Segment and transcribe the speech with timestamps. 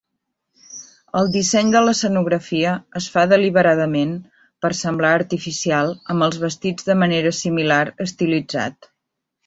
[1.19, 4.17] El disseny de l'escenografia es fa deliberadament
[4.65, 7.83] per semblar artificial amb els vestits de manera similar
[8.13, 8.95] estilitzat.